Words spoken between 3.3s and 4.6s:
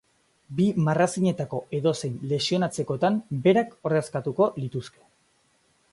berak ordezkatuko